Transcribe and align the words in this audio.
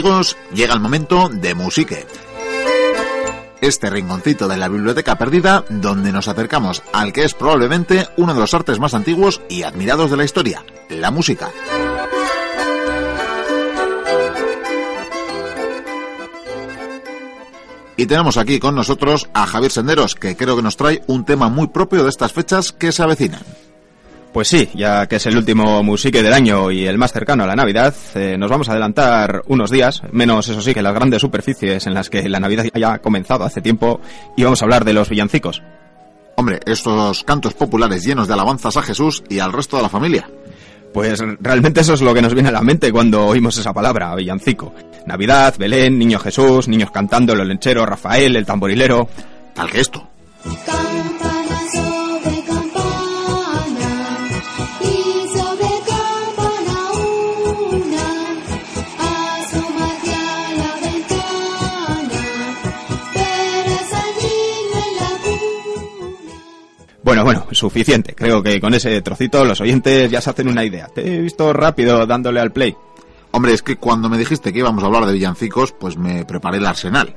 Amigos, 0.00 0.38
llega 0.54 0.72
el 0.72 0.80
momento 0.80 1.28
de 1.28 1.54
musique. 1.54 2.06
Este 3.60 3.90
rinconcito 3.90 4.48
de 4.48 4.56
la 4.56 4.70
biblioteca 4.70 5.18
perdida 5.18 5.62
donde 5.68 6.10
nos 6.10 6.26
acercamos 6.26 6.82
al 6.94 7.12
que 7.12 7.24
es 7.24 7.34
probablemente 7.34 8.08
uno 8.16 8.32
de 8.32 8.40
los 8.40 8.54
artes 8.54 8.78
más 8.78 8.94
antiguos 8.94 9.42
y 9.50 9.62
admirados 9.62 10.10
de 10.10 10.16
la 10.16 10.24
historia, 10.24 10.64
la 10.88 11.10
música. 11.10 11.50
Y 17.98 18.06
tenemos 18.06 18.38
aquí 18.38 18.58
con 18.58 18.74
nosotros 18.74 19.28
a 19.34 19.46
Javier 19.46 19.70
Senderos, 19.70 20.14
que 20.14 20.34
creo 20.34 20.56
que 20.56 20.62
nos 20.62 20.78
trae 20.78 21.02
un 21.08 21.26
tema 21.26 21.50
muy 21.50 21.66
propio 21.66 22.04
de 22.04 22.08
estas 22.08 22.32
fechas 22.32 22.72
que 22.72 22.90
se 22.90 23.02
avecinan. 23.02 23.42
Pues 24.32 24.46
sí, 24.46 24.68
ya 24.74 25.08
que 25.08 25.16
es 25.16 25.26
el 25.26 25.36
último 25.36 25.82
musique 25.82 26.22
del 26.22 26.32
año 26.32 26.70
y 26.70 26.86
el 26.86 26.98
más 26.98 27.12
cercano 27.12 27.42
a 27.42 27.48
la 27.48 27.56
Navidad, 27.56 27.92
eh, 28.14 28.36
nos 28.38 28.48
vamos 28.48 28.68
a 28.68 28.72
adelantar 28.72 29.42
unos 29.48 29.72
días, 29.72 30.02
menos 30.12 30.48
eso 30.48 30.60
sí 30.60 30.72
que 30.72 30.82
las 30.82 30.94
grandes 30.94 31.20
superficies 31.20 31.84
en 31.88 31.94
las 31.94 32.08
que 32.08 32.28
la 32.28 32.38
Navidad 32.38 32.64
ya 32.72 32.94
ha 32.94 32.98
comenzado 33.00 33.44
hace 33.44 33.60
tiempo, 33.60 34.00
y 34.36 34.44
vamos 34.44 34.62
a 34.62 34.66
hablar 34.66 34.84
de 34.84 34.92
los 34.92 35.08
villancicos. 35.08 35.62
Hombre, 36.36 36.60
estos 36.64 37.24
cantos 37.24 37.54
populares 37.54 38.04
llenos 38.04 38.28
de 38.28 38.34
alabanzas 38.34 38.76
a 38.76 38.82
Jesús 38.82 39.24
y 39.28 39.40
al 39.40 39.52
resto 39.52 39.76
de 39.76 39.82
la 39.82 39.88
familia. 39.88 40.30
Pues 40.94 41.20
realmente 41.40 41.80
eso 41.80 41.94
es 41.94 42.00
lo 42.00 42.14
que 42.14 42.22
nos 42.22 42.34
viene 42.34 42.48
a 42.48 42.52
la 42.52 42.62
mente 42.62 42.92
cuando 42.92 43.26
oímos 43.26 43.58
esa 43.58 43.72
palabra, 43.72 44.14
villancico. 44.14 44.72
Navidad, 45.06 45.54
Belén, 45.58 45.98
Niño 45.98 46.18
Jesús, 46.20 46.68
niños 46.68 46.90
cantando, 46.92 47.32
el 47.32 47.40
olenchero, 47.40 47.84
Rafael, 47.84 48.36
el 48.36 48.46
tamborilero. 48.46 49.08
Tal 49.54 49.70
que 49.70 49.80
esto. 49.80 50.08
Bueno, 67.10 67.24
bueno, 67.24 67.44
suficiente. 67.50 68.14
Creo 68.14 68.40
que 68.40 68.60
con 68.60 68.72
ese 68.72 69.02
trocito 69.02 69.44
los 69.44 69.60
oyentes 69.60 70.08
ya 70.12 70.20
se 70.20 70.30
hacen 70.30 70.46
una 70.46 70.64
idea. 70.64 70.86
Te 70.94 71.16
he 71.16 71.20
visto 71.20 71.52
rápido 71.52 72.06
dándole 72.06 72.38
al 72.38 72.52
play. 72.52 72.76
Hombre, 73.32 73.52
es 73.52 73.62
que 73.62 73.74
cuando 73.74 74.08
me 74.08 74.16
dijiste 74.16 74.52
que 74.52 74.60
íbamos 74.60 74.84
a 74.84 74.86
hablar 74.86 75.06
de 75.06 75.14
villancicos, 75.14 75.72
pues 75.72 75.96
me 75.96 76.24
preparé 76.24 76.58
el 76.58 76.66
arsenal. 76.66 77.16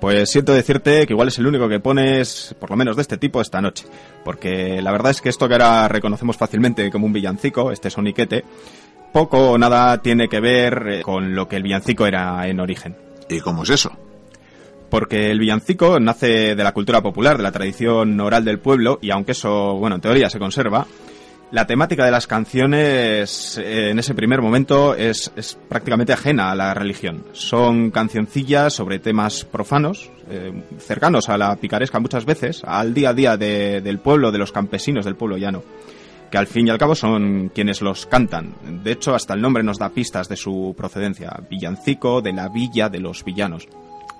Pues 0.00 0.28
siento 0.28 0.52
decirte 0.52 1.06
que 1.06 1.12
igual 1.12 1.28
es 1.28 1.38
el 1.38 1.46
único 1.46 1.68
que 1.68 1.78
pones, 1.78 2.56
por 2.58 2.70
lo 2.70 2.76
menos 2.76 2.96
de 2.96 3.02
este 3.02 3.16
tipo, 3.16 3.40
esta 3.40 3.60
noche. 3.60 3.86
Porque 4.24 4.82
la 4.82 4.90
verdad 4.90 5.12
es 5.12 5.20
que 5.20 5.28
esto 5.28 5.46
que 5.46 5.54
ahora 5.54 5.86
reconocemos 5.86 6.36
fácilmente 6.36 6.90
como 6.90 7.06
un 7.06 7.12
villancico, 7.12 7.70
este 7.70 7.90
soniquete, 7.90 8.42
poco 9.12 9.52
o 9.52 9.56
nada 9.56 10.02
tiene 10.02 10.28
que 10.28 10.40
ver 10.40 10.88
eh, 10.88 11.02
con 11.02 11.32
lo 11.32 11.46
que 11.46 11.54
el 11.54 11.62
villancico 11.62 12.06
era 12.06 12.44
en 12.48 12.58
origen. 12.58 12.96
¿Y 13.28 13.38
cómo 13.38 13.62
es 13.62 13.70
eso? 13.70 13.96
Porque 14.90 15.30
el 15.30 15.38
villancico 15.38 15.98
nace 16.00 16.54
de 16.54 16.64
la 16.64 16.72
cultura 16.72 17.02
popular, 17.02 17.36
de 17.36 17.42
la 17.42 17.52
tradición 17.52 18.18
oral 18.20 18.44
del 18.44 18.58
pueblo, 18.58 18.98
y 19.02 19.10
aunque 19.10 19.32
eso, 19.32 19.74
bueno, 19.74 19.96
en 19.96 20.02
teoría 20.02 20.30
se 20.30 20.38
conserva, 20.38 20.86
la 21.52 21.66
temática 21.66 22.04
de 22.04 22.10
las 22.10 22.26
canciones 22.26 23.56
eh, 23.58 23.90
en 23.90 23.98
ese 24.00 24.14
primer 24.14 24.42
momento 24.42 24.96
es, 24.96 25.30
prácticamente 25.68 26.12
ajena 26.12 26.50
a 26.50 26.56
la 26.56 26.74
religión. 26.74 27.24
Son 27.32 27.92
cancioncillas 27.92 28.72
sobre 28.72 28.98
temas 28.98 29.44
profanos, 29.44 30.10
eh, 30.28 30.52
cercanos 30.78 31.28
a 31.28 31.38
la 31.38 31.54
picaresca 31.54 32.00
muchas 32.00 32.24
veces, 32.24 32.62
al 32.64 32.94
día 32.94 33.10
a 33.10 33.14
día 33.14 33.36
del 33.36 33.98
pueblo, 34.00 34.32
de 34.32 34.38
los 34.38 34.50
campesinos 34.50 35.04
del 35.04 35.14
pueblo 35.14 35.36
llano, 35.36 35.62
que 36.32 36.38
al 36.38 36.48
fin 36.48 36.66
y 36.66 36.70
al 36.70 36.78
cabo 36.78 36.96
son 36.96 37.50
quienes 37.54 37.80
los 37.80 38.06
cantan. 38.06 38.54
De 38.82 38.90
hecho, 38.90 39.14
hasta 39.14 39.34
el 39.34 39.40
nombre 39.40 39.62
nos 39.62 39.78
da 39.78 39.90
pistas 39.90 40.28
de 40.28 40.36
su 40.36 40.74
procedencia. 40.76 41.32
Villancico 41.48 42.22
de 42.22 42.32
la 42.32 42.48
villa 42.48 42.88
de 42.88 42.98
los 42.98 43.24
villanos. 43.24 43.68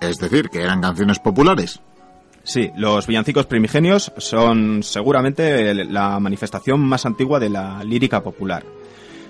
Es 0.01 0.19
decir, 0.19 0.49
que 0.51 0.62
eran 0.62 0.81
canciones 0.81 1.19
populares. 1.19 1.81
Sí, 2.43 2.71
los 2.77 3.07
villancicos 3.07 3.47
primigenios 3.47 4.12
son 4.19 4.83
seguramente 4.83 5.75
la 5.75 6.21
manifestación 6.21 6.81
más 6.81 7.05
antigua 7.05 7.41
de 7.41 7.51
la 7.51 7.83
lírica 7.83 8.23
popular. 8.23 8.65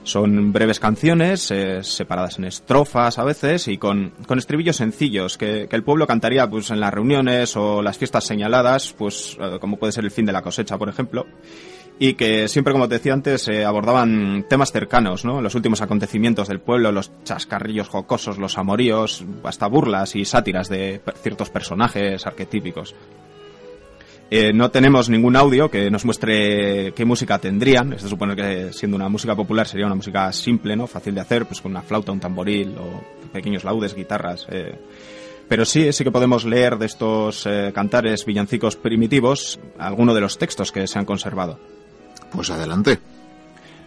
Son 0.02 0.52
breves 0.52 0.78
canciones, 0.78 1.50
eh, 1.50 1.82
separadas 1.82 2.38
en 2.38 2.44
estrofas 2.44 3.18
a 3.18 3.24
veces 3.24 3.66
y 3.68 3.78
con, 3.78 4.12
estribillos 4.36 4.76
sencillos 4.76 5.36
que, 5.38 5.66
que, 5.68 5.76
el 5.76 5.82
pueblo 5.82 6.06
cantaría 6.06 6.48
pues, 6.48 6.70
en 6.70 6.78
las 6.78 6.92
reuniones 6.92 7.56
o 7.56 7.82
las 7.82 7.98
fiestas 7.98 8.24
señaladas, 8.24 8.94
pues 8.96 9.36
eh, 9.40 9.58
como 9.60 9.78
puede 9.78 9.92
ser 9.92 10.04
el 10.04 10.12
fin 10.12 10.26
de 10.26 10.32
la 10.32 10.42
cosecha, 10.42 10.78
por 10.78 10.88
ejemplo 10.88 11.26
y 11.98 12.14
que 12.14 12.48
siempre, 12.48 12.72
como 12.72 12.88
te 12.88 12.96
decía 12.96 13.14
antes, 13.14 13.48
eh, 13.48 13.64
abordaban 13.64 14.44
temas 14.48 14.70
cercanos, 14.70 15.24
¿no? 15.24 15.40
Los 15.40 15.54
últimos 15.54 15.80
acontecimientos 15.80 16.48
del 16.48 16.60
pueblo, 16.60 16.92
los 16.92 17.10
chascarrillos 17.24 17.88
jocosos, 17.88 18.36
los 18.36 18.58
amoríos, 18.58 19.24
hasta 19.44 19.66
burlas 19.66 20.14
y 20.14 20.26
sátiras 20.26 20.68
de 20.68 21.00
ciertos 21.22 21.48
personajes 21.48 22.26
arquetípicos. 22.26 22.94
Eh, 24.28 24.52
no 24.52 24.70
tenemos 24.70 25.08
ningún 25.08 25.36
audio 25.36 25.70
que 25.70 25.90
nos 25.90 26.04
muestre 26.04 26.92
qué 26.94 27.04
música 27.06 27.38
tendrían. 27.38 27.94
Es 27.94 28.02
de 28.02 28.10
suponer 28.10 28.36
que 28.36 28.72
siendo 28.74 28.96
una 28.96 29.08
música 29.08 29.34
popular 29.34 29.66
sería 29.66 29.86
una 29.86 29.94
música 29.94 30.30
simple, 30.32 30.76
¿no? 30.76 30.86
Fácil 30.86 31.14
de 31.14 31.20
hacer, 31.22 31.46
pues 31.46 31.62
con 31.62 31.70
una 31.70 31.82
flauta, 31.82 32.12
un 32.12 32.20
tamboril 32.20 32.76
o 32.76 33.30
pequeños 33.32 33.64
laudes, 33.64 33.94
guitarras. 33.94 34.46
Eh. 34.50 34.74
Pero 35.48 35.64
sí, 35.64 35.92
sí 35.92 36.04
que 36.04 36.10
podemos 36.10 36.44
leer 36.44 36.76
de 36.76 36.86
estos 36.86 37.48
cantares 37.72 38.26
villancicos 38.26 38.74
primitivos 38.74 39.60
algunos 39.78 40.16
de 40.16 40.20
los 40.20 40.38
textos 40.38 40.72
que 40.72 40.88
se 40.88 40.98
han 40.98 41.04
conservado. 41.04 41.60
Pues 42.30 42.50
adelante. 42.50 42.98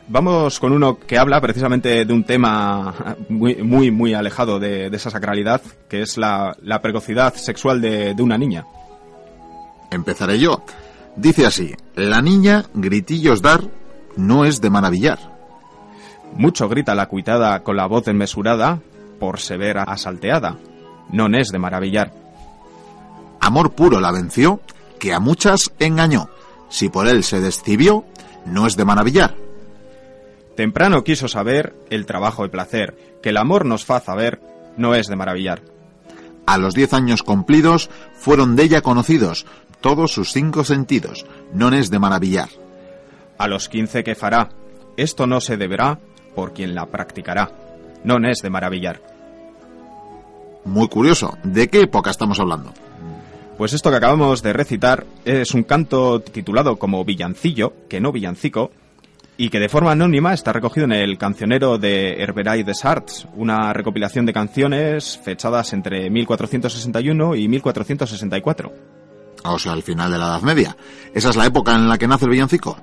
Vamos 0.07 0.59
con 0.59 0.71
uno 0.71 0.97
que 0.97 1.19
habla 1.19 1.39
precisamente 1.39 2.03
de 2.03 2.13
un 2.13 2.23
tema 2.23 3.15
muy, 3.29 3.57
muy, 3.57 3.91
muy 3.91 4.15
alejado 4.15 4.59
de, 4.59 4.87
esa 4.87 5.11
sacralidad, 5.11 5.61
que 5.87 6.01
es 6.01 6.17
la, 6.17 6.55
precocidad 6.81 7.35
sexual 7.35 7.79
de, 7.79 8.15
de, 8.15 8.23
una 8.23 8.37
niña. 8.37 8.65
Empezaré 9.91 10.39
yo. 10.39 10.63
Dice 11.15 11.45
así, 11.45 11.75
la 11.95 12.21
niña 12.21 12.65
gritillos 12.73 13.43
dar 13.43 13.61
no 14.17 14.45
es 14.45 14.61
de 14.61 14.71
maravillar. 14.71 15.19
Mucho 16.33 16.67
grita 16.67 16.95
la 16.95 17.07
cuitada 17.07 17.61
con 17.61 17.75
la 17.75 17.85
voz 17.85 18.07
enmesurada, 18.07 18.79
por 19.19 19.39
severa 19.39 19.83
asalteada. 19.83 20.57
No 21.11 21.27
es 21.37 21.49
de 21.49 21.59
maravillar. 21.59 22.13
Amor 23.39 23.71
puro 23.71 23.99
la 23.99 24.11
venció, 24.11 24.61
que 24.99 25.13
a 25.13 25.19
muchas 25.19 25.71
engañó. 25.79 26.29
Si 26.69 26.89
por 26.89 27.07
él 27.07 27.23
se 27.23 27.41
descibió, 27.41 28.05
no 28.45 28.67
es 28.67 28.75
de 28.75 28.85
maravillar. 28.85 29.35
Temprano 30.55 31.03
quiso 31.03 31.27
saber 31.27 31.73
el 31.89 32.05
trabajo 32.05 32.45
y 32.45 32.49
placer, 32.49 32.95
que 33.21 33.29
el 33.29 33.37
amor 33.37 33.65
nos 33.65 33.85
faza 33.85 34.15
ver, 34.15 34.41
no 34.77 34.95
es 34.95 35.07
de 35.07 35.15
maravillar. 35.15 35.61
A 36.45 36.57
los 36.57 36.73
diez 36.73 36.93
años 36.93 37.23
cumplidos 37.23 37.89
fueron 38.13 38.55
de 38.55 38.63
ella 38.63 38.81
conocidos 38.81 39.45
todos 39.81 40.11
sus 40.11 40.33
cinco 40.33 40.63
sentidos, 40.63 41.25
no 41.53 41.69
es 41.69 41.89
de 41.89 41.99
maravillar. 41.99 42.49
A 43.37 43.47
los 43.47 43.69
quince 43.69 44.03
que 44.03 44.15
fará, 44.15 44.49
esto 44.97 45.27
no 45.27 45.39
se 45.39 45.57
deberá 45.57 45.99
por 46.35 46.53
quien 46.53 46.75
la 46.75 46.87
practicará, 46.87 47.51
no 48.03 48.17
es 48.27 48.39
de 48.41 48.49
maravillar. 48.49 49.01
Muy 50.65 50.89
curioso, 50.89 51.37
¿de 51.43 51.69
qué 51.69 51.81
época 51.81 52.11
estamos 52.11 52.39
hablando? 52.39 52.73
Pues 53.59 53.73
esto 53.73 53.89
que 53.91 53.97
acabamos 53.97 54.41
de 54.41 54.53
recitar 54.53 55.05
es 55.25 55.53
un 55.53 55.63
canto 55.63 56.21
titulado 56.21 56.77
como 56.79 57.03
Villancillo, 57.03 57.73
que 57.89 57.99
no 57.99 58.13
Villancico, 58.13 58.71
y 59.35 59.49
que 59.49 59.59
de 59.59 59.67
forma 59.67 59.91
anónima 59.91 60.33
está 60.33 60.53
recogido 60.53 60.85
en 60.85 60.93
el 60.93 61.17
cancionero 61.17 61.77
de 61.77 62.23
Herberay 62.23 62.63
des 62.63 62.85
Arts, 62.85 63.27
una 63.35 63.73
recopilación 63.73 64.25
de 64.25 64.31
canciones 64.31 65.19
fechadas 65.21 65.73
entre 65.73 66.09
1461 66.09 67.35
y 67.35 67.49
1464. 67.49 68.71
O 69.43 69.59
sea, 69.59 69.73
al 69.73 69.83
final 69.83 70.09
de 70.09 70.19
la 70.19 70.27
Edad 70.27 70.41
Media. 70.41 70.77
¿Esa 71.13 71.29
es 71.29 71.35
la 71.35 71.45
época 71.45 71.75
en 71.75 71.89
la 71.89 71.97
que 71.97 72.07
nace 72.07 72.23
el 72.23 72.31
villancico? 72.31 72.77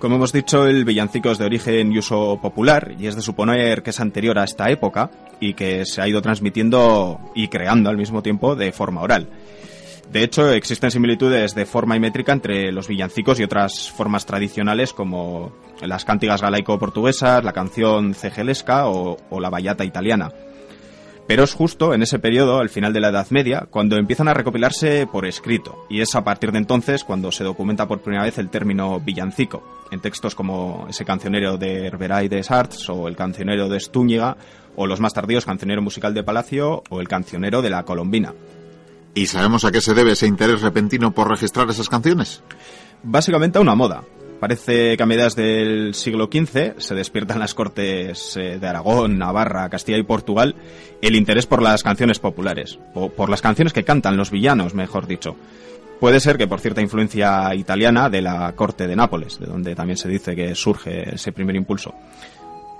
Como 0.00 0.16
hemos 0.16 0.32
dicho, 0.32 0.66
el 0.66 0.84
villancico 0.84 1.30
es 1.30 1.38
de 1.38 1.44
origen 1.44 1.92
y 1.92 1.98
uso 1.98 2.40
popular 2.42 2.96
y 2.98 3.06
es 3.06 3.14
de 3.14 3.22
suponer 3.22 3.84
que 3.84 3.90
es 3.90 4.00
anterior 4.00 4.40
a 4.40 4.44
esta 4.44 4.68
época 4.70 5.12
y 5.38 5.54
que 5.54 5.86
se 5.86 6.02
ha 6.02 6.08
ido 6.08 6.20
transmitiendo 6.20 7.20
y 7.36 7.46
creando 7.46 7.90
al 7.90 7.96
mismo 7.96 8.22
tiempo 8.22 8.56
de 8.56 8.72
forma 8.72 9.00
oral. 9.00 9.28
De 10.10 10.22
hecho, 10.22 10.50
existen 10.50 10.90
similitudes 10.90 11.54
de 11.54 11.66
forma 11.66 11.96
y 11.96 12.00
métrica 12.00 12.32
entre 12.32 12.70
los 12.70 12.88
villancicos 12.88 13.40
y 13.40 13.42
otras 13.42 13.90
formas 13.90 14.26
tradicionales 14.26 14.92
como 14.92 15.52
las 15.80 16.04
cántigas 16.04 16.42
galaico-portuguesas, 16.42 17.42
la 17.42 17.52
canción 17.52 18.14
cegelesca 18.14 18.88
o, 18.88 19.18
la 19.40 19.50
bayata 19.50 19.84
italiana. 19.84 20.30
Pero 21.26 21.42
es 21.42 21.54
justo 21.54 21.94
en 21.94 22.02
ese 22.02 22.18
periodo, 22.18 22.58
al 22.58 22.68
final 22.68 22.92
de 22.92 23.00
la 23.00 23.08
Edad 23.08 23.28
Media, 23.30 23.66
cuando 23.70 23.96
empiezan 23.96 24.28
a 24.28 24.34
recopilarse 24.34 25.06
por 25.10 25.24
escrito, 25.24 25.86
y 25.88 26.02
es 26.02 26.14
a 26.14 26.22
partir 26.22 26.52
de 26.52 26.58
entonces 26.58 27.02
cuando 27.02 27.32
se 27.32 27.44
documenta 27.44 27.88
por 27.88 28.02
primera 28.02 28.24
vez 28.24 28.36
el 28.36 28.50
término 28.50 29.00
villancico, 29.00 29.62
en 29.90 30.00
textos 30.00 30.34
como 30.34 30.86
ese 30.88 31.06
cancionero 31.06 31.56
de 31.56 31.86
Herberay 31.86 32.28
de 32.28 32.42
Sartres 32.42 32.88
o 32.90 33.08
el 33.08 33.16
cancionero 33.16 33.70
de 33.70 33.78
Estúñiga, 33.78 34.36
o 34.76 34.86
los 34.86 35.00
más 35.00 35.14
tardíos 35.14 35.46
cancionero 35.46 35.80
musical 35.80 36.12
de 36.12 36.24
Palacio 36.24 36.82
o 36.90 37.00
el 37.00 37.08
cancionero 37.08 37.62
de 37.62 37.70
la 37.70 37.84
Colombina. 37.84 38.34
¿Y 39.14 39.26
sabemos 39.26 39.64
a 39.64 39.70
qué 39.70 39.80
se 39.80 39.94
debe 39.94 40.12
ese 40.12 40.26
interés 40.26 40.60
repentino 40.60 41.12
por 41.12 41.30
registrar 41.30 41.70
esas 41.70 41.88
canciones? 41.88 42.42
Básicamente 43.04 43.58
a 43.58 43.60
una 43.60 43.76
moda. 43.76 44.02
parece 44.40 44.96
que 44.96 45.02
a 45.02 45.06
mediados 45.06 45.36
del 45.36 45.94
siglo 45.94 46.28
XV 46.30 46.74
se 46.78 46.94
despiertan 46.94 47.38
las 47.38 47.54
cortes 47.54 48.36
eh, 48.36 48.58
de 48.60 48.66
Aragón, 48.66 49.16
Navarra, 49.16 49.70
Castilla 49.70 49.96
y 49.98 50.02
Portugal 50.02 50.56
el 51.00 51.14
interés 51.14 51.46
por 51.46 51.62
las 51.62 51.82
canciones 51.82 52.18
populares, 52.18 52.78
o 52.92 53.08
por 53.08 53.30
las 53.30 53.40
canciones 53.40 53.72
que 53.72 53.84
cantan 53.84 54.16
los 54.16 54.30
villanos, 54.30 54.74
mejor 54.74 55.06
dicho. 55.06 55.36
Puede 56.00 56.18
ser 56.20 56.36
que 56.36 56.48
por 56.48 56.60
cierta 56.60 56.82
influencia 56.82 57.54
italiana 57.54 58.10
de 58.10 58.20
la 58.20 58.52
corte 58.52 58.86
de 58.86 58.96
Nápoles, 58.96 59.38
de 59.38 59.46
donde 59.46 59.74
también 59.74 59.96
se 59.96 60.08
dice 60.08 60.34
que 60.34 60.54
surge 60.54 61.14
ese 61.14 61.32
primer 61.32 61.56
impulso. 61.56 61.94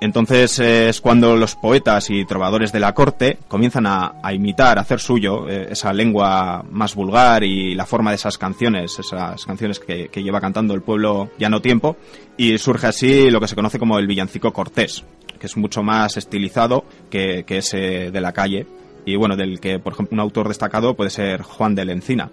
Entonces 0.04 0.58
es 0.58 1.00
cuando 1.00 1.34
los 1.34 1.56
poetas 1.56 2.10
y 2.10 2.26
trovadores 2.26 2.72
de 2.72 2.78
la 2.78 2.92
corte 2.92 3.38
comienzan 3.48 3.86
a, 3.86 4.12
imitar, 4.34 4.76
a 4.76 4.82
hacer 4.82 5.00
suyo 5.00 5.48
eh, 5.48 5.68
esa 5.70 5.94
lengua 5.94 6.62
más 6.70 6.94
vulgar 6.94 7.42
y 7.42 7.74
la 7.74 7.86
forma 7.86 8.10
de 8.10 8.16
esas 8.16 8.36
canciones, 8.36 8.98
esas 8.98 9.42
canciones 9.46 9.80
que, 9.80 10.10
lleva 10.22 10.42
cantando 10.42 10.74
el 10.74 10.82
pueblo 10.82 11.30
ya 11.38 11.48
no 11.48 11.62
tiempo, 11.62 11.96
y 12.36 12.58
surge 12.58 12.88
así 12.88 13.30
lo 13.30 13.40
que 13.40 13.48
se 13.48 13.54
conoce 13.54 13.78
como 13.78 13.98
el 13.98 14.06
villancico 14.06 14.52
cortés, 14.52 15.04
que 15.40 15.46
es 15.46 15.56
mucho 15.56 15.82
más 15.82 16.18
estilizado 16.18 16.84
que, 17.08 17.44
que 17.46 17.58
ese 17.58 18.10
de 18.10 18.20
la 18.20 18.32
calle, 18.32 18.66
y 19.06 19.16
bueno, 19.16 19.36
del 19.36 19.58
que, 19.58 19.78
por 19.78 19.94
ejemplo, 19.94 20.16
un 20.16 20.20
autor 20.20 20.48
destacado 20.48 20.94
puede 20.94 21.08
ser 21.08 21.40
Juan 21.40 21.74
de 21.74 21.86
la 21.86 21.92
Encina, 21.92 22.30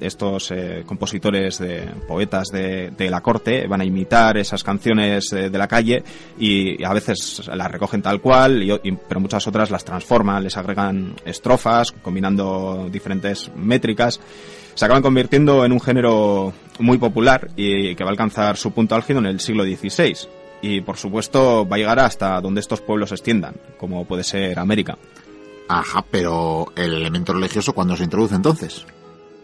estos 0.00 0.50
eh, 0.50 0.82
compositores, 0.86 1.58
de, 1.58 1.88
poetas 2.08 2.48
de, 2.48 3.10
la 3.10 3.20
corte, 3.20 3.66
van 3.66 3.80
a 3.80 3.84
imitar 3.84 4.36
esas 4.38 4.64
canciones 4.64 5.30
de, 5.30 5.50
la 5.50 5.68
calle 5.68 6.02
y, 6.38 6.82
a 6.82 6.92
veces 6.92 7.48
las 7.52 7.70
recogen 7.70 8.02
tal 8.02 8.20
cual, 8.20 8.80
pero 9.08 9.20
muchas 9.20 9.46
otras 9.46 9.70
las 9.70 9.84
transforman, 9.84 10.42
les 10.42 10.56
agregan 10.56 11.14
estrofas, 11.24 11.92
combinando 11.92 12.88
diferentes 12.90 13.50
métricas. 13.54 14.20
Se 14.74 14.84
acaban 14.84 15.02
convirtiendo 15.02 15.64
en 15.64 15.72
un 15.72 15.80
género 15.80 16.52
muy 16.78 16.98
popular 16.98 17.50
y 17.56 17.94
que 17.94 18.04
va 18.04 18.10
a 18.10 18.12
alcanzar 18.12 18.56
su 18.56 18.72
punto 18.72 18.94
álgido 18.94 19.18
en 19.18 19.26
el 19.26 19.40
siglo 19.40 19.64
XVI. 19.64 20.16
Y 20.62 20.80
por 20.82 20.96
supuesto 20.96 21.66
va 21.66 21.76
a 21.76 21.78
llegar 21.78 21.98
hasta 22.00 22.40
donde 22.40 22.60
estos 22.60 22.80
pueblos 22.80 23.10
se 23.10 23.14
extiendan, 23.16 23.54
como 23.78 24.04
puede 24.04 24.24
ser 24.24 24.58
América. 24.58 24.98
Ajá, 25.68 26.04
pero 26.10 26.72
el 26.76 26.94
elemento 26.94 27.32
religioso, 27.32 27.72
¿cuándo 27.72 27.96
se 27.96 28.04
introduce 28.04 28.34
entonces? 28.34 28.84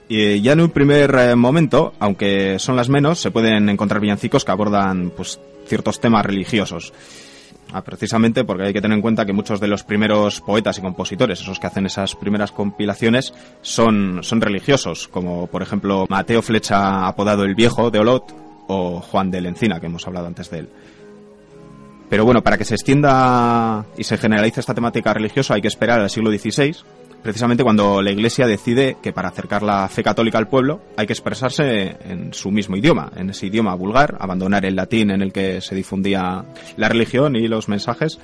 Y 0.08 0.40
ya 0.40 0.52
en 0.52 0.60
un 0.60 0.70
primer 0.70 1.14
eh, 1.16 1.34
momento, 1.34 1.92
aunque 1.98 2.58
son 2.58 2.76
las 2.76 2.88
menos, 2.88 3.18
se 3.18 3.30
pueden 3.30 3.68
encontrar 3.68 4.00
villancicos 4.00 4.44
que 4.44 4.52
abordan 4.52 5.10
pues, 5.16 5.40
ciertos 5.66 6.00
temas 6.00 6.24
religiosos. 6.24 6.92
Ah, 7.72 7.82
precisamente 7.82 8.44
porque 8.44 8.64
hay 8.64 8.72
que 8.72 8.80
tener 8.80 8.94
en 8.94 9.02
cuenta 9.02 9.26
que 9.26 9.32
muchos 9.32 9.58
de 9.58 9.66
los 9.66 9.82
primeros 9.82 10.40
poetas 10.40 10.78
y 10.78 10.80
compositores, 10.80 11.40
esos 11.40 11.58
que 11.58 11.66
hacen 11.66 11.86
esas 11.86 12.14
primeras 12.14 12.52
compilaciones, 12.52 13.34
son, 13.60 14.20
son 14.22 14.40
religiosos, 14.40 15.08
como 15.08 15.48
por 15.48 15.62
ejemplo 15.62 16.06
Mateo 16.08 16.42
Flecha 16.42 17.08
apodado 17.08 17.42
el 17.42 17.56
Viejo 17.56 17.90
de 17.90 17.98
Olot 17.98 18.32
o 18.68 19.00
Juan 19.00 19.32
de 19.32 19.38
Encina, 19.38 19.80
que 19.80 19.86
hemos 19.86 20.06
hablado 20.06 20.28
antes 20.28 20.48
de 20.50 20.60
él. 20.60 20.68
Pero 22.08 22.24
bueno, 22.24 22.42
para 22.42 22.56
que 22.56 22.64
se 22.64 22.74
extienda 22.74 23.84
y 23.96 24.04
se 24.04 24.16
generalice 24.16 24.60
esta 24.60 24.74
temática 24.74 25.12
religiosa 25.12 25.54
hay 25.54 25.62
que 25.62 25.68
esperar 25.68 26.00
al 26.00 26.10
siglo 26.10 26.30
XVI, 26.30 26.76
precisamente 27.22 27.64
cuando 27.64 28.00
la 28.00 28.12
Iglesia 28.12 28.46
decide 28.46 28.96
que 29.02 29.12
para 29.12 29.28
acercar 29.28 29.64
la 29.64 29.88
fe 29.88 30.04
católica 30.04 30.38
al 30.38 30.46
pueblo 30.46 30.80
hay 30.96 31.06
que 31.06 31.12
expresarse 31.12 31.96
en 32.08 32.32
su 32.32 32.52
mismo 32.52 32.76
idioma, 32.76 33.10
en 33.16 33.30
ese 33.30 33.46
idioma 33.46 33.74
vulgar, 33.74 34.16
abandonar 34.20 34.64
el 34.64 34.76
latín 34.76 35.10
en 35.10 35.20
el 35.20 35.32
que 35.32 35.60
se 35.60 35.74
difundía 35.74 36.44
la 36.76 36.88
religión 36.88 37.34
y 37.34 37.48
los 37.48 37.68
mensajes, 37.68 38.20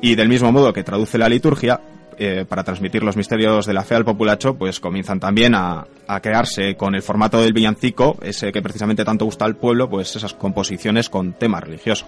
y 0.00 0.14
del 0.14 0.28
mismo 0.28 0.52
modo 0.52 0.72
que 0.72 0.84
traduce 0.84 1.18
la 1.18 1.28
liturgia, 1.28 1.80
eh, 2.20 2.44
para 2.48 2.64
transmitir 2.64 3.04
los 3.04 3.16
misterios 3.16 3.64
de 3.64 3.72
la 3.72 3.84
fe 3.84 3.94
al 3.94 4.04
populacho, 4.04 4.54
pues 4.54 4.80
comienzan 4.80 5.20
también 5.20 5.54
a, 5.54 5.86
a, 6.08 6.20
crearse 6.20 6.74
con 6.76 6.96
el 6.96 7.02
formato 7.02 7.40
del 7.40 7.52
villancico, 7.52 8.16
ese 8.22 8.50
que 8.50 8.60
precisamente 8.60 9.04
tanto 9.04 9.24
gusta 9.24 9.44
al 9.44 9.54
pueblo, 9.54 9.88
pues 9.88 10.16
esas 10.16 10.34
composiciones 10.34 11.08
con 11.10 11.34
tema 11.34 11.60
religioso. 11.60 12.06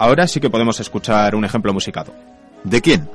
Ahora 0.00 0.26
sí 0.26 0.40
que 0.40 0.48
podemos 0.48 0.80
escuchar 0.80 1.34
un 1.34 1.44
ejemplo 1.44 1.74
musicado. 1.74 2.14
¿De 2.64 2.80
quién? 2.80 3.06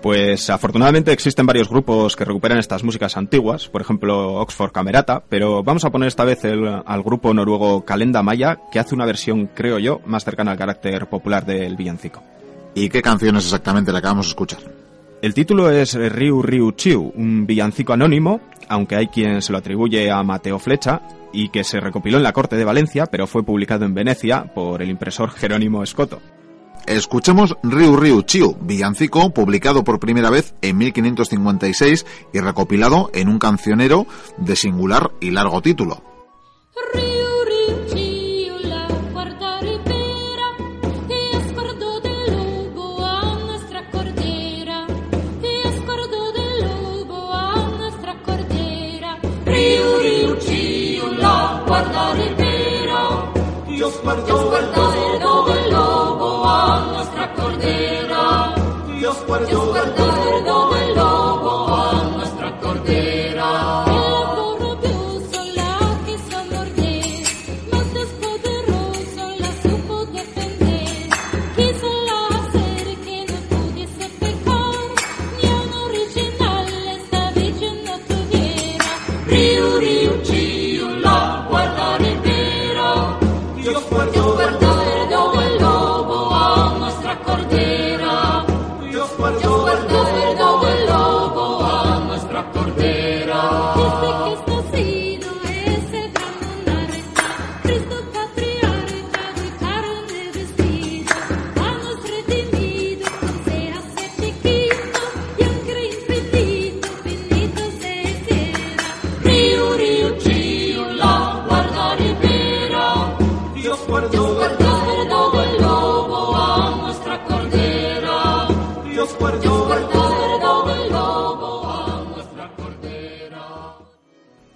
Pues 0.00 0.50
afortunadamente 0.50 1.10
existen 1.10 1.46
varios 1.46 1.68
grupos 1.68 2.14
que 2.14 2.24
recuperan 2.24 2.58
estas 2.58 2.84
músicas 2.84 3.16
antiguas, 3.16 3.66
por 3.66 3.80
ejemplo 3.80 4.34
Oxford 4.34 4.70
Camerata, 4.70 5.24
pero 5.28 5.64
vamos 5.64 5.84
a 5.84 5.90
poner 5.90 6.06
esta 6.06 6.24
vez 6.24 6.44
al 6.44 7.02
grupo 7.02 7.34
noruego 7.34 7.84
Calenda 7.84 8.22
Maya, 8.22 8.60
que 8.70 8.78
hace 8.78 8.94
una 8.94 9.04
versión, 9.04 9.50
creo 9.52 9.80
yo, 9.80 10.00
más 10.06 10.24
cercana 10.24 10.52
al 10.52 10.58
carácter 10.58 11.08
popular 11.08 11.44
del 11.44 11.76
villancico. 11.76 12.22
¿Y 12.72 12.88
qué 12.88 13.02
canción 13.02 13.36
es 13.36 13.44
exactamente 13.44 13.90
la 13.90 14.00
que 14.00 14.06
vamos 14.06 14.26
a 14.26 14.30
escuchar? 14.30 14.60
El 15.22 15.34
título 15.34 15.70
es 15.70 15.94
Riu 15.94 16.42
Riu 16.42 16.72
Chiu, 16.72 17.12
un 17.14 17.46
villancico 17.46 17.92
anónimo, 17.92 18.40
aunque 18.68 18.96
hay 18.96 19.06
quien 19.06 19.40
se 19.40 19.52
lo 19.52 19.58
atribuye 19.58 20.10
a 20.10 20.20
Mateo 20.24 20.58
Flecha, 20.58 21.02
y 21.32 21.50
que 21.50 21.62
se 21.62 21.78
recopiló 21.78 22.16
en 22.16 22.24
la 22.24 22.32
corte 22.32 22.56
de 22.56 22.64
Valencia, 22.64 23.06
pero 23.06 23.28
fue 23.28 23.44
publicado 23.44 23.84
en 23.84 23.94
Venecia 23.94 24.52
por 24.52 24.82
el 24.82 24.90
impresor 24.90 25.30
Jerónimo 25.30 25.84
Escoto. 25.84 26.20
Escuchemos 26.88 27.56
Riu 27.62 27.96
Riu 27.96 28.22
Chiu, 28.22 28.56
villancico 28.62 29.32
publicado 29.32 29.84
por 29.84 30.00
primera 30.00 30.28
vez 30.28 30.56
en 30.60 30.76
1556 30.78 32.04
y 32.32 32.40
recopilado 32.40 33.08
en 33.14 33.28
un 33.28 33.38
cancionero 33.38 34.08
de 34.38 34.56
singular 34.56 35.12
y 35.20 35.30
largo 35.30 35.62
título. 35.62 36.02
perdón. 54.04 54.41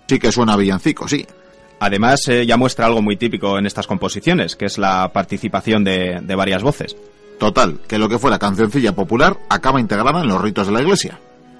Sí 0.08 0.18
que 0.20 0.30
suena 0.30 0.56
villancico, 0.56 1.08
sí. 1.08 1.26
Además, 1.80 2.20
eh, 2.28 2.46
ya 2.46 2.56
muestra 2.56 2.86
algo 2.86 3.02
muy 3.02 3.16
típico 3.16 3.58
en 3.58 3.66
estas 3.66 3.86
composiciones, 3.86 4.56
que 4.56 4.66
es 4.66 4.78
la 4.78 5.12
participación 5.12 5.84
de, 5.84 6.20
de 6.22 6.34
varias 6.34 6.62
voces. 6.62 6.96
Total, 7.38 7.80
que 7.86 7.98
lo 7.98 8.08
que 8.08 8.18
fuera 8.18 8.38
cancioncilla 8.38 8.94
popular 8.94 9.38
acaba 9.50 9.80
integrada 9.80 10.20
en 10.20 10.28
los 10.28 10.40
ritos 10.40 10.68
de 10.68 10.72
la 10.72 10.80
iglesia. 10.80 11.18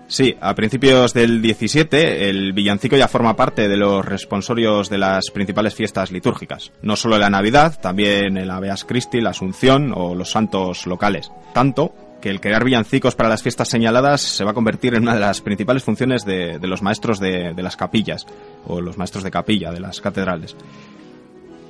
Sí, 0.09 0.37
a 0.41 0.55
principios 0.55 1.13
del 1.13 1.43
17 1.43 2.31
el 2.31 2.53
villancico 2.53 2.97
ya 2.97 3.09
forma 3.09 3.35
parte 3.35 3.69
de 3.69 3.77
los 3.77 4.05
responsorios 4.05 4.89
de 4.89 4.99
las 4.99 5.31
principales 5.31 5.75
fiestas 5.75 6.13
litúrgicas. 6.13 6.71
No 6.81 6.95
solo 6.95 7.19
la 7.19 7.29
Navidad, 7.29 7.79
también 7.81 8.37
el 8.37 8.51
Aveas 8.51 8.85
Christi, 8.85 9.21
la 9.21 9.31
Asunción 9.31 9.93
o 9.95 10.15
los 10.15 10.31
santos 10.31 10.87
locales. 10.87 11.33
Tanto 11.53 11.93
que 12.27 12.31
el 12.31 12.41
crear 12.41 12.65
villancicos 12.65 13.15
para 13.15 13.29
las 13.29 13.41
fiestas 13.41 13.69
señaladas 13.69 14.21
se 14.21 14.43
va 14.43 14.51
a 14.51 14.55
convertir 14.55 14.97
en 14.97 15.03
una 15.05 15.15
de 15.15 15.21
las 15.21 15.41
principales 15.41 15.85
funciones 15.85 16.25
de, 16.25 16.59
los 16.61 16.83
maestros 16.83 17.21
de, 17.21 17.55
las 17.57 17.77
capillas, 17.77 18.27
o 18.67 18.81
los 18.81 18.99
maestros 18.99 19.23
de 19.23 19.31
capilla 19.31 19.71
de 19.71 19.79
las 19.79 20.01
catedrales. 20.01 20.57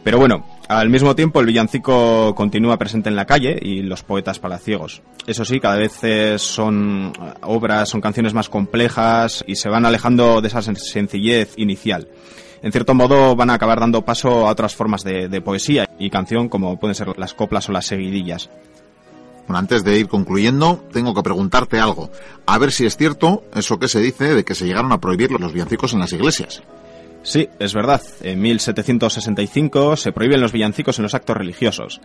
Pero 0.02 0.16
bueno, 0.16 0.46
al 0.68 0.88
mismo 0.88 1.14
tiempo 1.14 1.40
el 1.40 1.46
villancico 1.46 2.34
continúa 2.34 2.78
presente 2.78 3.10
en 3.10 3.16
la 3.16 3.26
calle 3.26 3.58
y 3.60 3.82
los 3.82 4.02
poetas 4.02 4.38
palaciegos. 4.38 5.02
Eso 5.26 5.44
sí, 5.44 5.60
cada 5.60 5.76
vez 5.76 6.02
eh, 6.04 6.38
son 6.38 7.12
obras, 7.42 7.90
son 7.90 8.00
canciones 8.00 8.32
más 8.32 8.48
complejas 8.48 9.44
y 9.46 9.56
se 9.56 9.68
van 9.68 9.84
alejando 9.84 10.40
de 10.40 10.48
esa 10.48 10.62
sencillez 10.62 11.52
inicial. 11.58 12.08
en 12.62 12.72
cierto 12.72 12.94
modo 12.94 13.36
van 13.36 13.50
a 13.50 13.54
acabar 13.54 13.78
dando 13.78 14.06
paso 14.06 14.48
a 14.48 14.52
otras 14.52 14.74
formas 14.74 15.04
de 15.04 15.40
poesía 15.42 15.86
y 15.98 16.08
canción 16.08 16.48
como 16.48 16.80
pueden 16.80 16.94
ser 16.94 17.18
las 17.18 17.34
coplas 17.34 17.68
o 17.68 17.72
las 17.72 17.84
seguidillas. 17.84 18.48
Bueno, 19.46 19.58
antes 19.58 19.84
de 19.84 19.98
ir 19.98 20.08
concluyendo, 20.08 20.84
tengo 20.92 21.14
que 21.14 21.22
preguntarte 21.22 21.78
algo. 21.78 22.10
A 22.46 22.58
ver 22.58 22.72
si 22.72 22.84
es 22.84 22.96
cierto 22.96 23.44
eso 23.54 23.78
que 23.78 23.88
se 23.88 24.00
dice 24.00 24.34
de 24.34 24.44
que 24.44 24.54
se 24.54 24.66
llegaron 24.66 24.92
a 24.92 25.00
prohibir 25.00 25.30
los 25.30 25.52
villancicos 25.52 25.92
en 25.92 26.00
las 26.00 26.12
iglesias. 26.12 26.62
Sí, 27.22 27.48
es 27.58 27.74
verdad. 27.74 28.02
En 28.22 28.40
1765 28.40 29.96
se 29.96 30.12
prohíben 30.12 30.40
los 30.40 30.52
villancicos 30.52 30.98
en 30.98 31.04
los 31.04 31.14
actos 31.14 31.36
religiosos. 31.36 32.00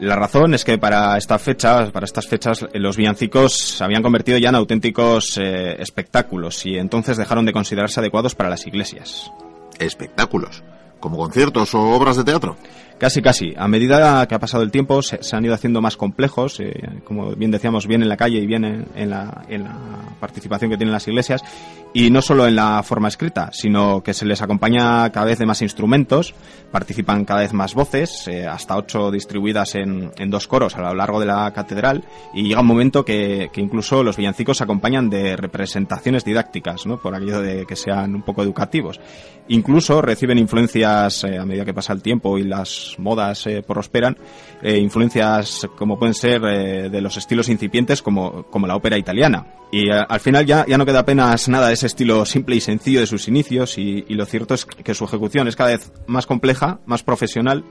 La 0.00 0.16
razón 0.16 0.52
es 0.52 0.64
que 0.64 0.76
para 0.76 1.16
esta 1.16 1.38
fecha, 1.38 1.90
para 1.90 2.04
estas 2.04 2.26
fechas, 2.26 2.66
los 2.74 2.98
villancicos 2.98 3.54
se 3.54 3.84
habían 3.84 4.02
convertido 4.02 4.36
ya 4.36 4.50
en 4.50 4.54
auténticos 4.54 5.38
eh, 5.38 5.76
espectáculos 5.78 6.66
y 6.66 6.76
entonces 6.76 7.16
dejaron 7.16 7.46
de 7.46 7.54
considerarse 7.54 8.00
adecuados 8.00 8.34
para 8.34 8.50
las 8.50 8.66
iglesias. 8.66 9.30
Espectáculos, 9.78 10.62
como 11.00 11.16
conciertos 11.16 11.74
o 11.74 11.80
obras 11.80 12.16
de 12.16 12.24
teatro. 12.24 12.56
Casi, 12.98 13.20
casi. 13.20 13.52
A 13.58 13.68
medida 13.68 14.26
que 14.26 14.34
ha 14.34 14.38
pasado 14.38 14.62
el 14.62 14.70
tiempo 14.70 15.02
se, 15.02 15.22
se 15.22 15.36
han 15.36 15.44
ido 15.44 15.52
haciendo 15.52 15.82
más 15.82 15.98
complejos, 15.98 16.60
eh, 16.60 16.72
como 17.04 17.34
bien 17.36 17.50
decíamos, 17.50 17.86
bien 17.86 18.02
en 18.02 18.08
la 18.08 18.16
calle 18.16 18.38
y 18.38 18.46
bien 18.46 18.64
en, 18.64 18.86
en, 18.94 19.10
la, 19.10 19.44
en, 19.48 19.64
la, 19.64 19.76
participación 20.18 20.70
que 20.70 20.78
tienen 20.78 20.94
las 20.94 21.06
iglesias, 21.06 21.44
y 21.92 22.10
no 22.10 22.22
solo 22.22 22.46
en 22.46 22.56
la 22.56 22.82
forma 22.82 23.08
escrita, 23.08 23.50
sino 23.52 24.02
que 24.02 24.14
se 24.14 24.24
les 24.24 24.40
acompaña 24.40 25.10
cada 25.12 25.26
vez 25.26 25.38
de 25.38 25.44
más 25.44 25.60
instrumentos, 25.60 26.34
participan 26.70 27.26
cada 27.26 27.40
vez 27.40 27.52
más 27.52 27.74
voces, 27.74 28.26
eh, 28.28 28.46
hasta 28.46 28.76
ocho 28.76 29.10
distribuidas 29.10 29.74
en, 29.74 30.10
en, 30.16 30.30
dos 30.30 30.48
coros 30.48 30.74
a 30.76 30.80
lo 30.80 30.94
largo 30.94 31.20
de 31.20 31.26
la 31.26 31.52
catedral, 31.52 32.02
y 32.32 32.44
llega 32.44 32.62
un 32.62 32.66
momento 32.66 33.04
que, 33.04 33.50
que 33.52 33.60
incluso 33.60 34.02
los 34.02 34.16
villancicos 34.16 34.56
se 34.56 34.64
acompañan 34.64 35.10
de 35.10 35.36
representaciones 35.36 36.24
didácticas, 36.24 36.86
¿no? 36.86 36.96
por 36.96 37.14
aquello 37.14 37.42
de 37.42 37.66
que 37.66 37.76
sean 37.76 38.14
un 38.14 38.22
poco 38.22 38.42
educativos. 38.42 39.00
Incluso 39.48 40.00
reciben 40.00 40.38
eh, 40.86 41.38
a 41.38 41.44
medida 41.44 41.64
que 41.64 41.74
pasa 41.74 41.92
el 41.92 42.00
tiempo 42.00 42.38
y 42.38 42.44
las 42.44 42.94
modas 42.98 43.46
eh, 43.46 43.62
prosperan, 43.66 44.16
eh, 44.62 44.78
influencias 44.78 45.66
como 45.76 45.98
pueden 45.98 46.14
ser 46.14 46.40
de 46.40 47.00
los 47.00 47.16
estilos 47.16 47.48
incipientes 47.48 48.02
como, 48.02 48.44
como 48.44 48.66
la 48.66 48.76
ópera 48.76 48.96
italiana. 48.96 49.46
Y 49.72 49.90
al 49.90 50.20
final 50.20 50.46
ya, 50.46 50.64
ya 50.66 50.78
no 50.78 50.86
queda 50.86 51.00
apenas 51.00 51.48
nada 51.48 51.68
de 51.68 51.74
ese 51.74 51.86
estilo 51.86 52.24
simple 52.24 52.56
y 52.56 52.60
sencillo 52.60 53.00
de 53.00 53.06
sus 53.06 53.26
inicios 53.26 53.78
y, 53.78 54.02
lo 54.08 54.24
cierto 54.24 54.54
es 54.54 54.64
que 54.64 54.94
su 54.94 55.04
ejecución 55.04 55.48
es 55.48 55.56
cada 55.56 55.70
vez 55.70 55.92
más 56.06 56.26
compleja, 56.26 56.78
más 56.86 57.02
profesional 57.02 57.64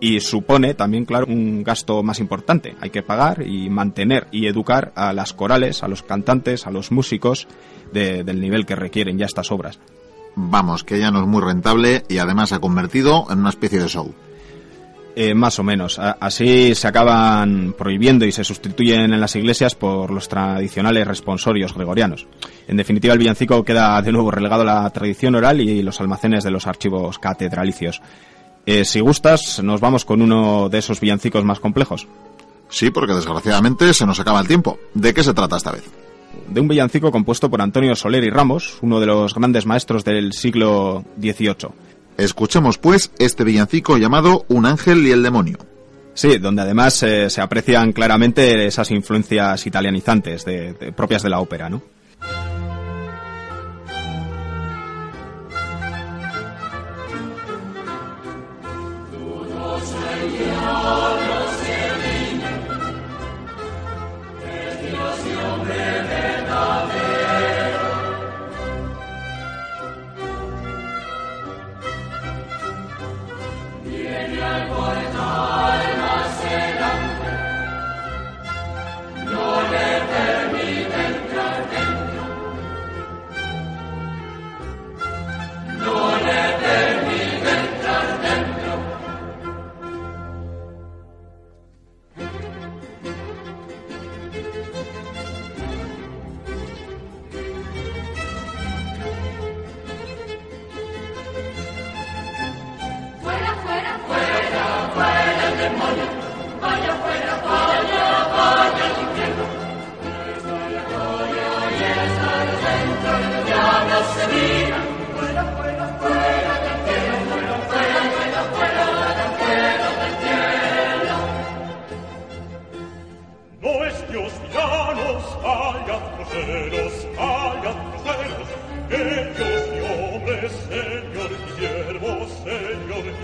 y 0.00 0.20
supone 0.20 0.74
también, 0.74 1.04
claro, 1.04 1.26
un 1.26 1.62
gasto 1.62 2.02
más 2.02 2.18
importante. 2.20 2.74
Hay 2.80 2.90
que 2.90 3.02
pagar 3.02 3.46
y 3.46 3.70
mantener 3.70 4.26
y 4.32 4.46
educar 4.46 4.92
a 4.96 5.12
las 5.12 5.32
corales, 5.32 5.82
a 5.82 5.88
los 5.88 6.02
cantantes, 6.02 6.66
a 6.66 6.70
los 6.70 6.90
músicos 6.90 7.46
de, 7.92 8.24
del 8.24 8.40
nivel 8.40 8.66
que 8.66 8.76
requieren 8.76 9.16
ya 9.16 9.26
estas 9.26 9.50
obras. 9.52 9.78
Vamos, 10.36 10.84
que 10.84 11.00
ya 11.00 11.10
no 11.10 11.20
es 11.22 11.26
muy 11.26 11.40
rentable 11.40 12.04
y 12.08 12.18
además 12.18 12.50
se 12.50 12.56
ha 12.56 12.60
convertido 12.60 13.26
en 13.30 13.40
una 13.40 13.48
especie 13.48 13.80
de 13.80 13.88
show. 13.88 14.14
Eh, 15.18 15.32
más 15.32 15.58
o 15.58 15.62
menos. 15.62 15.98
Así 15.98 16.74
se 16.74 16.86
acaban 16.86 17.74
prohibiendo 17.76 18.26
y 18.26 18.32
se 18.32 18.44
sustituyen 18.44 19.14
en 19.14 19.18
las 19.18 19.34
iglesias 19.34 19.74
por 19.74 20.10
los 20.10 20.28
tradicionales 20.28 21.08
responsorios 21.08 21.72
gregorianos. 21.72 22.26
En 22.68 22.76
definitiva, 22.76 23.14
el 23.14 23.18
villancico 23.18 23.64
queda 23.64 24.02
de 24.02 24.12
nuevo 24.12 24.30
relegado 24.30 24.60
a 24.60 24.82
la 24.82 24.90
tradición 24.90 25.34
oral 25.34 25.62
y 25.62 25.82
los 25.82 26.02
almacenes 26.02 26.44
de 26.44 26.50
los 26.50 26.66
archivos 26.66 27.18
catedralicios. 27.18 28.02
Eh, 28.66 28.84
si 28.84 29.00
gustas, 29.00 29.62
nos 29.62 29.80
vamos 29.80 30.04
con 30.04 30.20
uno 30.20 30.68
de 30.68 30.78
esos 30.78 31.00
villancicos 31.00 31.44
más 31.44 31.60
complejos. 31.60 32.06
Sí, 32.68 32.90
porque 32.90 33.14
desgraciadamente 33.14 33.94
se 33.94 34.04
nos 34.04 34.20
acaba 34.20 34.40
el 34.40 34.48
tiempo. 34.48 34.78
¿De 34.92 35.14
qué 35.14 35.24
se 35.24 35.32
trata 35.32 35.56
esta 35.56 35.72
vez? 35.72 35.84
De 36.48 36.60
un 36.60 36.68
villancico 36.68 37.10
compuesto 37.10 37.50
por 37.50 37.60
Antonio 37.60 37.94
Soler 37.94 38.24
y 38.24 38.30
Ramos, 38.30 38.78
uno 38.82 39.00
de 39.00 39.06
los 39.06 39.34
grandes 39.34 39.66
maestros 39.66 40.04
del 40.04 40.32
siglo 40.32 41.04
XVIII. 41.20 41.68
Escuchemos 42.16 42.78
pues 42.78 43.10
este 43.18 43.44
villancico 43.44 43.98
llamado 43.98 44.44
Un 44.48 44.66
ángel 44.66 45.06
y 45.06 45.10
el 45.10 45.22
demonio. 45.22 45.58
Sí, 46.14 46.38
donde 46.38 46.62
además 46.62 47.02
eh, 47.02 47.28
se 47.28 47.42
aprecian 47.42 47.92
claramente 47.92 48.66
esas 48.66 48.90
influencias 48.90 49.66
italianizantes 49.66 50.46
de, 50.46 50.72
de, 50.72 50.92
propias 50.92 51.22
de 51.22 51.28
la 51.28 51.40
ópera, 51.40 51.68
¿no? 51.68 51.82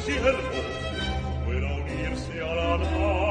Siervo, 0.01 0.39
fuera 1.45 1.75
unirse 1.75 2.43
a 2.43 2.55
la 2.55 2.79
nave. 2.79 3.22